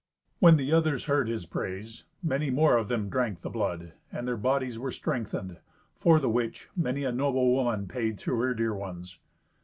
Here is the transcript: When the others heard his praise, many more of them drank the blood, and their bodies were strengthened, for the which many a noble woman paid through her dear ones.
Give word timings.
When 0.39 0.57
the 0.57 0.73
others 0.73 1.05
heard 1.05 1.27
his 1.27 1.45
praise, 1.45 2.05
many 2.23 2.49
more 2.49 2.75
of 2.75 2.87
them 2.87 3.07
drank 3.07 3.41
the 3.41 3.51
blood, 3.51 3.91
and 4.11 4.27
their 4.27 4.35
bodies 4.35 4.79
were 4.79 4.91
strengthened, 4.91 5.57
for 5.99 6.19
the 6.19 6.27
which 6.27 6.69
many 6.75 7.03
a 7.03 7.11
noble 7.11 7.51
woman 7.53 7.87
paid 7.87 8.17
through 8.17 8.39
her 8.39 8.55
dear 8.55 8.73
ones. 8.73 9.19